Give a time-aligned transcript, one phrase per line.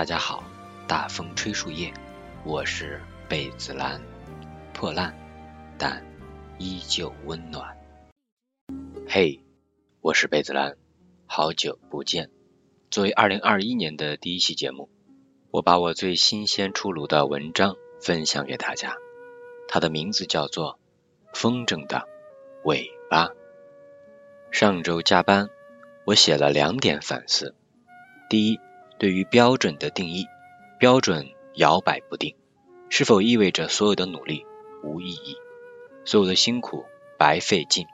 [0.00, 0.42] 大家好，
[0.88, 1.92] 大风吹树叶，
[2.42, 4.00] 我是贝子兰，
[4.72, 5.14] 破烂
[5.76, 6.02] 但
[6.56, 7.76] 依旧温暖。
[9.06, 9.44] 嘿，
[10.00, 10.78] 我是贝子兰，
[11.26, 12.30] 好久不见。
[12.90, 14.88] 作为二零二一年的第一期节目，
[15.50, 18.96] 我把我最新鲜出炉的文章分享给大家，
[19.68, 20.78] 它的名字叫做
[21.38, 22.08] 《风筝的
[22.64, 23.26] 尾巴》。
[24.50, 25.50] 上周加班，
[26.06, 27.54] 我写了两点反思。
[28.30, 28.58] 第一。
[29.00, 30.26] 对于标准的定义，
[30.78, 32.36] 标准摇摆不定，
[32.90, 34.44] 是否意味着所有的努力
[34.82, 35.38] 无意义，
[36.04, 36.84] 所有的辛苦
[37.18, 37.86] 白费劲？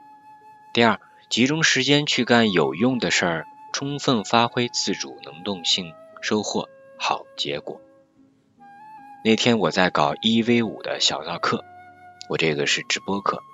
[0.75, 0.99] 第二，
[1.31, 7.81] 集中时间去干有用的事儿，充分发挥自主能动性，收获好结果。
[9.25, 11.65] 那天我在搞一 v 五的小道课，
[12.29, 13.45] 我这个是直播课，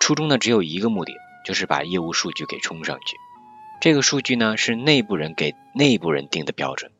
[0.00, 1.14] 初衷呢只有一个目的，
[1.46, 3.16] 就是把业务数据给冲上去。
[3.84, 6.90] 这个数据呢是内部人给内部人定的标准。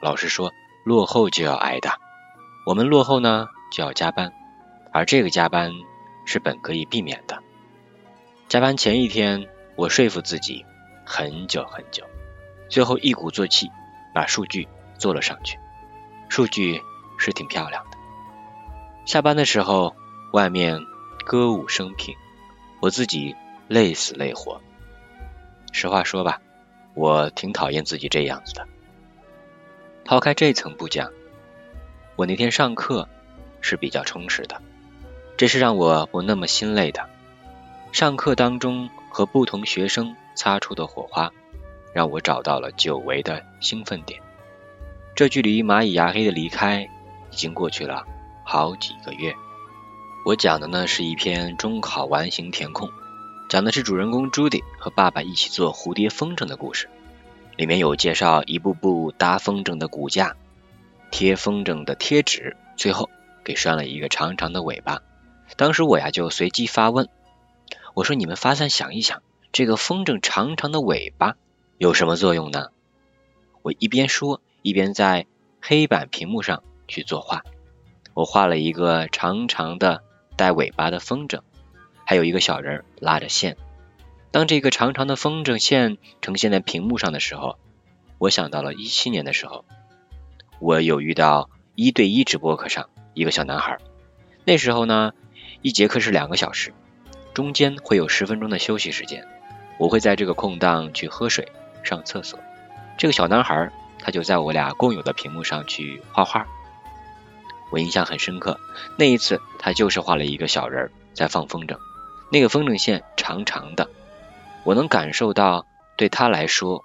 [0.00, 0.52] 老实说，
[0.84, 1.98] 落后就要挨打，
[2.64, 4.32] 我们落后呢就要加班，
[4.92, 5.72] 而这个加班
[6.24, 7.42] 是本可以避免的。
[8.46, 10.64] 加班前一天，我说服自己
[11.04, 12.04] 很久很久，
[12.68, 13.68] 最后一鼓作气
[14.14, 15.58] 把数据做了上去。
[16.28, 16.80] 数据
[17.18, 17.98] 是挺漂亮的。
[19.06, 19.96] 下班的时候，
[20.32, 20.78] 外面
[21.26, 22.14] 歌舞升平，
[22.80, 23.34] 我自己
[23.66, 24.62] 累死累活。
[25.72, 26.40] 实话说吧，
[26.94, 28.66] 我挺讨厌自己这样子的。
[30.04, 31.10] 抛开这层不讲，
[32.16, 33.08] 我那天上课
[33.60, 34.60] 是比较充实的，
[35.36, 37.08] 这是让我不那么心累的。
[37.92, 41.30] 上课当中和不同学生擦出的火花，
[41.92, 44.20] 让我找到了久违的兴奋点。
[45.14, 46.88] 这距离蚂蚁牙黑的离开
[47.30, 48.04] 已经过去了
[48.44, 49.34] 好几个月。
[50.24, 52.90] 我讲的呢是一篇中考完形填空。
[53.50, 56.88] 讲的是主人公朱迪和爸爸一起做蝴蝶风筝的故事，
[57.56, 60.36] 里面有介绍一步步搭风筝的骨架，
[61.10, 63.10] 贴风筝的贴纸，最后
[63.42, 65.02] 给拴了一个长长的尾巴。
[65.56, 67.08] 当时我呀就随机发问，
[67.94, 71.34] 我说你们发散想一想，这个风筝长长的尾巴
[71.76, 72.68] 有什么作用呢？
[73.62, 75.26] 我一边说一边在
[75.60, 77.42] 黑板屏幕上去作画，
[78.14, 80.04] 我画了一个长长的
[80.36, 81.40] 带尾巴的风筝。
[82.10, 83.56] 还有一个小人拉着线。
[84.32, 87.56] 当这个长长的风筝线呈现在屏幕上的时候，
[88.18, 89.64] 我想到了一七年的时候，
[90.58, 93.78] 我有遇到一对一直播课上一个小男孩。
[94.44, 95.12] 那时候呢，
[95.62, 96.74] 一节课是两个小时，
[97.32, 99.24] 中间会有十分钟的休息时间，
[99.78, 101.46] 我会在这个空档去喝水、
[101.84, 102.40] 上厕所。
[102.98, 106.44] 这个小男孩他就在我俩共有的屏幕上去画画，
[107.70, 108.58] 我印象很深刻。
[108.98, 111.78] 那一次他就是画了一个小人在放风筝。
[112.32, 113.90] 那个风筝线长长的，
[114.62, 116.84] 我能感受到对他来说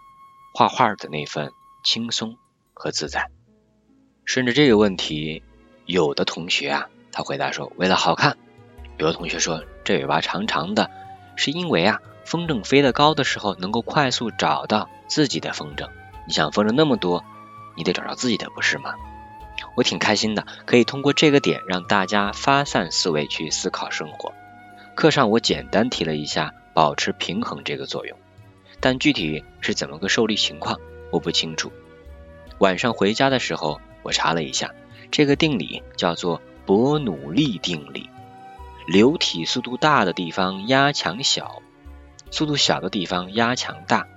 [0.54, 1.52] 画画的那份
[1.84, 2.38] 轻松
[2.74, 3.30] 和自在。
[4.26, 5.44] 顺着这个问题，
[5.86, 8.34] 有的同学啊，他回答说为了好看；
[8.98, 10.90] 有的同学说这尾巴长长的，
[11.36, 15.90] 是因为啊，风筝飞得高的时候能够快速找到自己的风筝。
[16.26, 17.24] 你想风筝那么多，
[17.78, 18.96] 你得找到自己的，不是吗？
[19.76, 24.34] 我挺开心的，可以通过这个点让大家发散思维去思考生活。
[24.96, 28.18] 课上我简单提了一下保持平衡这个作用，
[28.80, 30.80] 但具体是怎么个受力情况
[31.12, 31.70] 我不清楚。
[32.60, 34.74] 晚上回家的时候，我查了一下，
[35.12, 38.10] 这个定理叫做伯努利定理。
[38.88, 41.62] 流体速度大的地方压强小，
[42.32, 44.08] 速度小的地方压强大。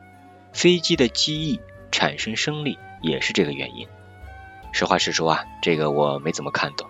[0.53, 3.89] 飞机的机翼产生升力也是这个原因。
[4.73, 6.89] 实话实说啊，这个我没怎么看懂，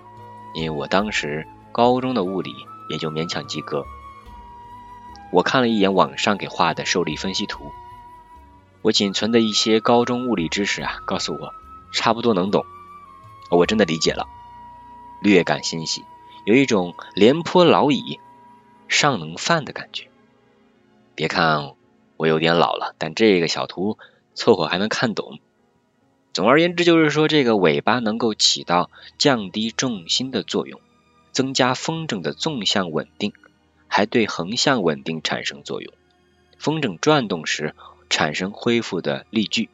[0.54, 2.52] 因为我当时高中的物理。
[2.88, 3.84] 也就勉强及格。
[5.30, 7.70] 我看了一眼网上给画的受力分析图，
[8.82, 11.52] 我仅存的一些高中物理知识啊，告诉我
[11.92, 12.64] 差不多能懂。
[13.50, 14.26] 我真的理解了，
[15.22, 16.04] 略感欣喜，
[16.44, 18.20] 有一种廉颇老矣，
[18.88, 20.08] 尚能饭的感觉。
[21.14, 21.72] 别看
[22.16, 23.98] 我有点老了，但这个小图
[24.34, 25.38] 凑合还能看懂。
[26.32, 30.80] 总而言之，就是说这个尾巴能够起到降低重心的作用。
[31.38, 33.32] 增加风筝的纵向稳定，
[33.86, 35.94] 还对横向稳定产生作用。
[36.58, 37.76] 风筝转动时
[38.10, 39.70] 产生恢复的力矩。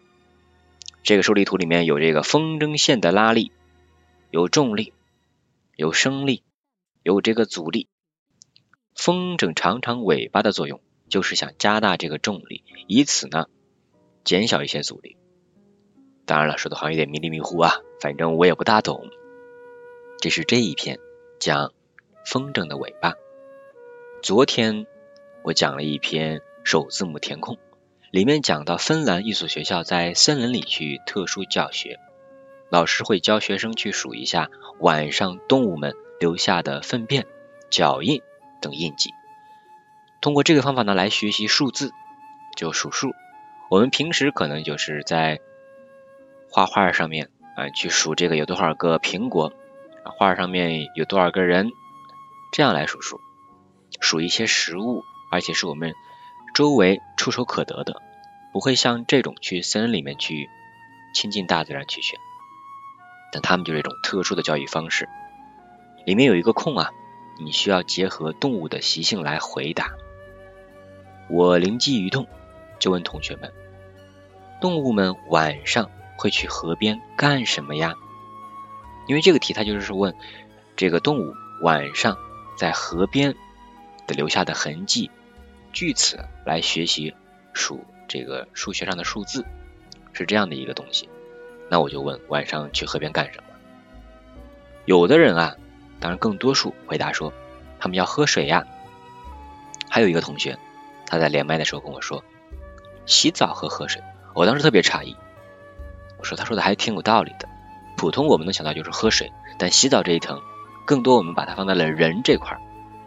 [1.02, 3.50] 这个受力图里面有这个风筝线的拉力，
[4.30, 4.92] 有重力，
[5.74, 6.42] 有升力，
[7.02, 7.88] 有这个阻力。
[8.94, 13.46] 风筝长长尾巴的作用就是想加大这个重力，以此呢
[14.22, 15.16] 减小一些阻力。
[16.26, 19.08] 当然了，说的好像有点迷里迷糊啊，反正我也不大懂。
[20.20, 21.00] 这是这一篇。
[21.38, 21.72] 讲
[22.24, 23.14] 风筝的尾巴。
[24.22, 24.86] 昨天
[25.42, 27.58] 我讲了一篇首字母填空，
[28.10, 31.98] 里面讲到芬兰一所学校在森林里去特殊教学，
[32.70, 37.26] 老师会教学生去数一下晚上动物们留下的粪便、
[37.70, 38.22] 脚印
[38.62, 39.10] 等印记。
[40.20, 41.90] 通过这个方法呢，来学习数字，
[42.56, 43.10] 就数数。
[43.68, 45.40] 我们平时可能就是在
[46.48, 49.52] 画画上面啊，去数这个有多少个苹果，
[50.04, 51.72] 画上面有多少个人，
[52.52, 53.20] 这样来数数。
[54.00, 55.94] 数一些食物，而且是我们
[56.54, 58.02] 周围触手可得的，
[58.52, 60.48] 不会像这种去森林里面去
[61.14, 62.18] 亲近大自然去选。
[63.32, 65.08] 但他们就是一种特殊的教育方式。
[66.04, 66.90] 里面有一个空啊，
[67.40, 69.92] 你需要结合动物的习性来回答。
[71.30, 72.28] 我灵机一动，
[72.78, 73.52] 就问同学们：
[74.60, 77.94] 动物们晚上会去河边干什么呀？
[79.06, 80.14] 因为这个题它就是问
[80.76, 82.18] 这个动物晚上
[82.56, 83.34] 在河边。
[84.06, 85.10] 的留下的痕迹，
[85.72, 87.14] 据此来学习
[87.54, 89.46] 数这个数学上的数字，
[90.12, 91.08] 是这样的一个东西。
[91.70, 93.44] 那我就问晚上去河边干什么？
[94.84, 95.56] 有的人啊，
[96.00, 97.32] 当然更多数回答说
[97.80, 98.66] 他们要喝水呀。
[99.88, 100.58] 还有一个同学
[101.06, 102.22] 他在连麦的时候跟我说
[103.06, 104.02] 洗澡和喝水，
[104.34, 105.16] 我当时特别诧异。
[106.18, 107.48] 我说他说的还挺有道理的。
[107.96, 110.40] 普通我们能想到就是喝水，但洗澡这一层，
[110.84, 112.60] 更多我们把它放在了人这块儿。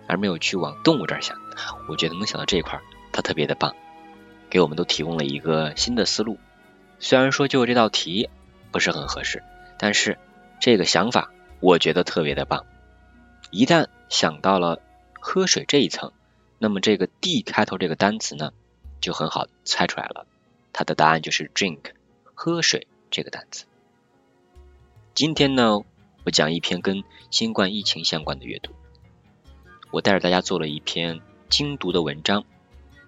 [0.10, 1.38] 而没有去往动物这儿想，
[1.90, 2.82] 我觉得能想到这一块儿，
[3.12, 3.76] 它特别的棒，
[4.50, 6.38] 给我们都提供了一个新的思路。
[6.98, 8.30] 虽然说就这道题
[8.72, 9.44] 不是很合适，
[9.78, 10.18] 但是
[10.62, 11.30] 这个想法
[11.60, 12.66] 我觉得特别的棒。
[13.52, 14.82] 一旦想到了
[15.20, 16.14] 喝水这一层，
[16.58, 18.54] 那么这个 D 开头这个单词呢，
[19.02, 20.26] 就很好猜出来了。
[20.72, 21.80] 它的答案就是 drink，
[22.34, 23.66] 喝水这个单词。
[25.18, 25.80] 今天呢，
[26.26, 28.72] 我讲一篇跟新冠疫情相关的阅读。
[29.90, 32.44] 我带着大家做了一篇精读的文章，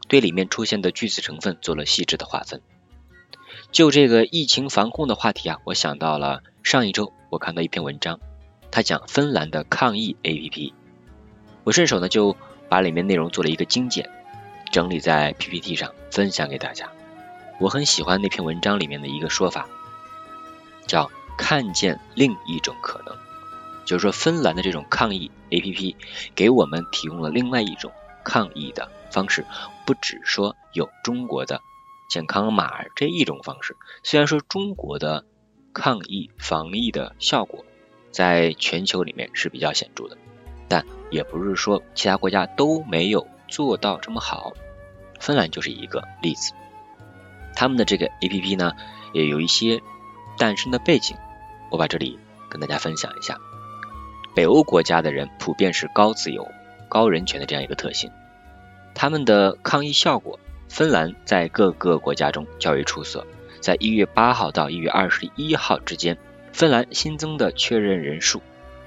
[0.07, 2.63] 对里面出现的句子成分做了细致的划分。
[3.71, 8.19] 就这个疫情防控的话题啊，我想到了上一周我看到一篇文章，
[8.71, 10.73] 它讲芬兰的抗疫 APP，
[11.63, 12.35] 我顺手呢就
[12.69, 14.09] 把里面内容做了一个精简，
[14.71, 16.91] 整理在 PPT 上分享给大家。
[17.59, 19.69] 我很喜欢那篇文章里面的一个说法，
[20.87, 23.15] 叫看见另一种可能。
[23.85, 25.95] 就是说，芬兰的这种抗疫 APP
[26.35, 27.91] 给我们提供了另外一种
[28.25, 29.45] 抗疫的方式，
[29.85, 31.61] 不只说有中国的
[32.09, 33.77] 健康码这一种方式。
[34.03, 35.25] 虽然说中国的
[35.73, 37.65] 抗疫防疫的效果
[38.11, 40.17] 在全球里面是比较显著的，
[40.67, 44.53] 但也不是说其他国家都没有做到这么好。
[45.19, 46.53] 芬兰就是一个例子，
[47.55, 48.73] 他们的这个 APP 呢，
[49.13, 49.81] 也有一些
[50.37, 51.17] 诞生的背景，
[51.71, 52.19] 我把这里
[52.49, 53.37] 跟大家分享一下。
[54.35, 56.47] 北欧国家的人普遍是高自由、
[56.87, 58.11] 高人权的这样一个特性，
[58.93, 60.39] 他们的抗疫效果，
[60.69, 63.25] 芬兰在各个国家中较为出色。
[63.59, 66.17] 在一月八号到一月二十一号之间，
[66.53, 68.41] 芬兰新增的确认人数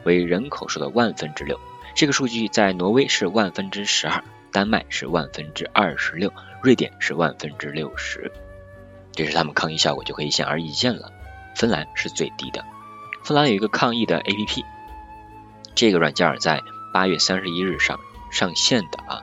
[0.05, 1.61] 为人口数的万分之六，
[1.95, 6.33] 这个数据在挪威是万分之十二，丹麦是万分之二十六，
[6.63, 8.33] 瑞典是万分之六十，
[9.13, 11.13] 这是他们抗疫效果就可以显而易见了。
[11.55, 12.65] 芬兰是最低的，
[13.23, 14.65] 芬兰有一个抗疫的 APP。
[15.75, 16.61] 这个软件在
[16.93, 17.99] 八月三十一日上
[18.31, 19.23] 上线的啊，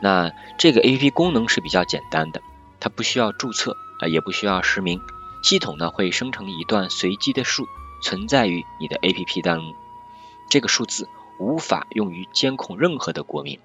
[0.00, 2.42] 那这个 A P P 功能是比较简单的，
[2.80, 5.00] 它不需要注册啊，也不需要实名，
[5.42, 7.66] 系统呢会生成一段随机的数
[8.02, 9.74] 存在于你的 A P P 当中，
[10.50, 11.08] 这个数字
[11.38, 13.58] 无法用于监控任何的国民，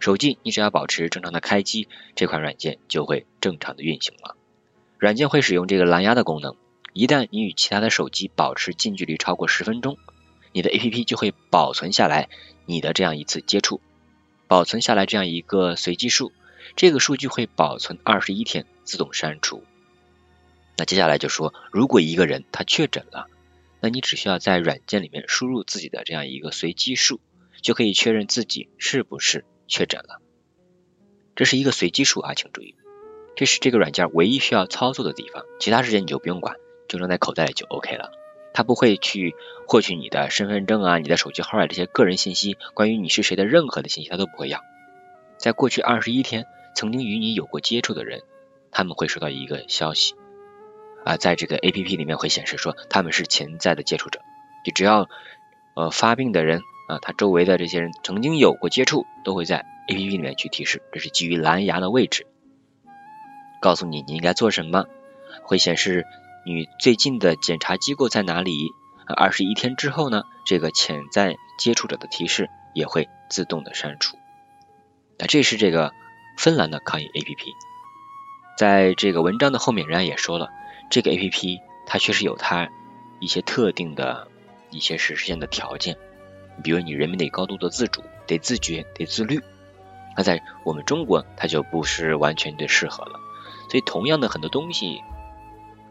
[0.00, 4.36] 手机你只要保持正常的开机，这款软件就会正常的运行了。
[4.98, 6.56] 软件会使用这个蓝牙的功能，
[6.96, 9.98] 一旦你与其他的手机保持近距离超过十分钟。
[10.52, 12.30] 你的 A P P 就会保存下来
[12.64, 13.82] 你的这样一次接触，
[14.48, 16.32] 保存下来这样一个随机数，
[16.74, 19.62] 这个数据会保存二十一天，自动删除。
[20.78, 23.26] 那接下来就说，如果一个人他确诊了，
[23.82, 27.20] 那你只需要在软件里面输入自己的这样一个随机数，
[27.60, 30.22] 就可以确认自己是不是确诊了。
[31.34, 32.74] 这是一个随机数啊，请注意，
[33.36, 36.56] 这是这个软件唯一需要操作的地方，其他时间你就不用管，
[36.88, 38.10] 就扔在口袋里就 OK 了。
[38.54, 39.34] 他不会去
[39.68, 44.62] 获取你的身份证啊、你的手机号啊这些个人信息，关于你是谁的任何的信息，他都不会要。
[45.36, 48.22] 在过去二十一天曾经与你有过接触的人，
[48.70, 50.14] 他们会收到一个消息
[51.04, 54.20] 啊，在这个 A P P 里面会显示说他们是潜在的接触者。
[54.64, 55.06] 就只要
[55.74, 60.80] 呃发病的人啊，他周围的这些人曾经有过接触，都会在 A P P 里面去提示。
[60.92, 62.26] 这是基于蓝牙的位置，
[63.60, 64.86] 告诉你你应该做什么，
[65.42, 66.06] 会显示。
[66.46, 68.72] 你最近的检查机构在哪里？
[69.04, 70.22] 二十一天之后呢？
[70.44, 74.16] 这个潜在接触者的提示也会自动的删除。
[75.18, 75.92] 那这是这个
[76.38, 77.48] 芬兰的抗疫 APP。
[78.56, 80.50] 在这个文章的后面，人家也说了，
[80.88, 82.68] 这个 APP 它确实有它
[83.18, 84.28] 一些特定的
[84.70, 85.96] 一些实现的条件，
[86.62, 89.40] 比如你人民得高度的自主，得自觉，得自律。
[90.16, 93.18] 那在我们中国，它就不是完全的适合了。
[93.68, 95.02] 所以，同样的很多东西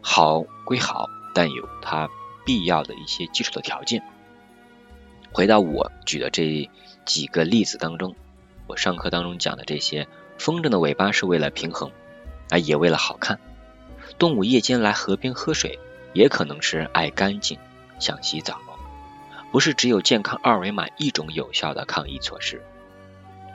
[0.08, 2.08] 好归好，但有它
[2.46, 4.04] 必要的一些基础的条件。
[5.34, 6.70] 回到我举的这
[7.06, 8.16] 几个例子当中，
[8.68, 10.08] 我上课当中讲的这些，
[10.38, 11.92] 风筝的尾巴是为了平衡，
[12.52, 13.40] 啊，也为了好看。
[14.20, 15.80] 动物夜间来河边喝水，
[16.14, 17.58] 也可能是爱干净，
[18.00, 18.60] 想洗澡。
[19.52, 22.64] 不是只有健康二维码一种有效的抗疫措施。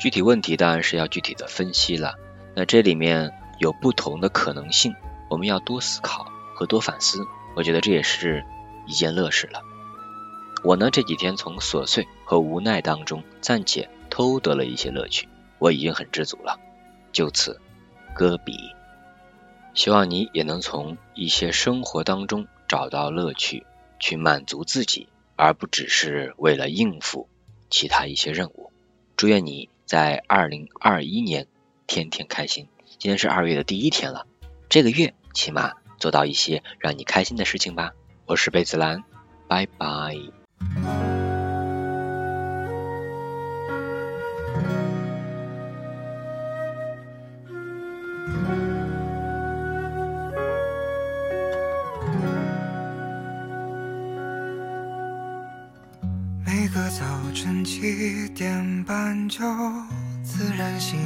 [0.01, 2.17] 具体问题当然是要具体的分析了。
[2.57, 4.97] 那这里面有不同的可能性，
[5.29, 6.27] 我们要多思考
[6.61, 7.27] 和多反思。
[7.57, 8.45] 我觉得这也是
[8.87, 9.63] 一件乐事了。
[10.63, 15.27] 我呢这几天从琐碎和无奈当中暂且偷得了一些乐趣，
[15.59, 16.61] 我已经很知足了。
[17.13, 17.59] 就此
[18.15, 18.53] 搁笔。
[19.73, 23.65] 希望你也能从一些生活当中找到乐趣，
[23.99, 27.27] 去满足自己，而不只是为了应付
[27.71, 28.71] 其他一些任务。
[29.17, 31.47] 祝愿你在二零二一年
[31.87, 32.69] 天天开心。
[32.99, 34.27] 今天是二月的第一天了，
[34.69, 37.93] 这个月起码做到一些让你开心的事情吧。
[38.27, 39.05] 我是贝子兰，
[39.47, 40.17] 拜拜。
[56.47, 57.05] 每个早
[57.35, 59.41] 晨七点半就
[60.23, 60.99] 自然醒，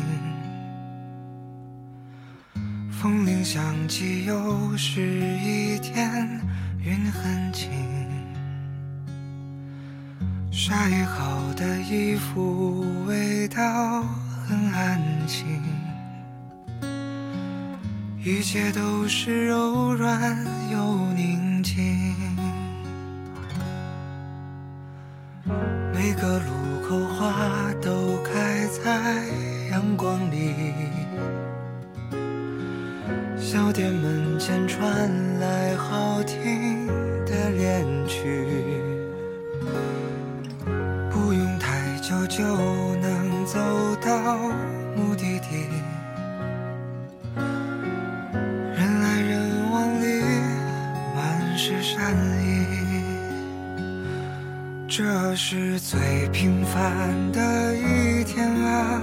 [3.05, 6.27] 风铃响起，又是一天，
[6.83, 7.69] 云很轻，
[10.51, 14.03] 晒好的衣服味道
[14.49, 15.45] 很安静，
[18.25, 20.35] 一切都是柔软
[20.73, 21.77] 又宁静。
[25.93, 26.45] 每个路
[34.85, 36.87] 传来好听
[37.25, 38.47] 的恋曲，
[41.11, 42.45] 不用太久就
[42.97, 43.59] 能走
[44.03, 44.37] 到
[44.95, 45.65] 目的地，
[48.75, 50.23] 人来人往里
[51.17, 52.67] 满是善意。
[54.87, 59.01] 这是最平凡的一天啊，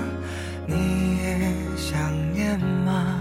[0.68, 1.98] 你也想
[2.34, 3.21] 念吗？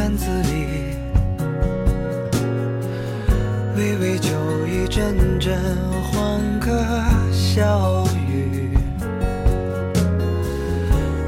[0.00, 0.96] 院子里，
[3.76, 4.30] 微微酒
[4.66, 5.54] 意，阵阵
[6.02, 6.70] 欢歌
[7.30, 8.78] 笑语，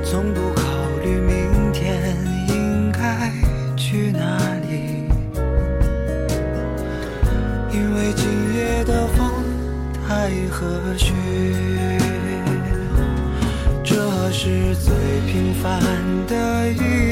[0.03, 0.63] 从不考
[1.05, 2.17] 虑明天
[2.49, 3.31] 应该
[3.77, 5.05] 去哪里，
[7.75, 9.31] 因为今夜的风
[10.09, 11.13] 太和煦。
[13.85, 14.95] 这是最
[15.31, 15.79] 平凡
[16.27, 17.12] 的一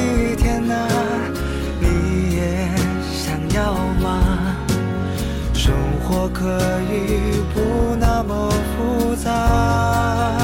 [6.33, 6.47] 可
[6.91, 10.37] 以不那么复杂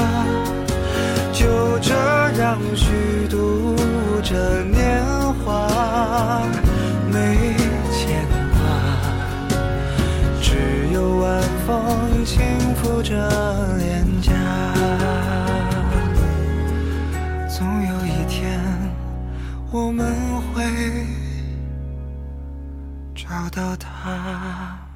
[1.32, 1.94] 就这
[2.40, 3.76] 样虚度
[4.22, 5.02] 着年
[5.44, 6.42] 华
[7.10, 7.54] 没
[7.90, 8.58] 牵挂
[10.40, 12.44] 只有晚风轻
[12.76, 13.14] 拂着
[13.78, 14.32] 脸颊。
[17.48, 18.60] 总有一天
[19.70, 20.14] 我们
[20.52, 20.64] 会
[23.14, 24.87] 找到他。